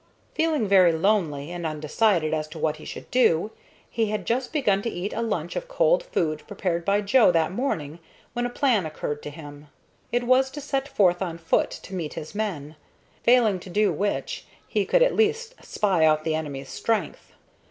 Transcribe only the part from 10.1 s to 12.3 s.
It was to set forth on foot to meet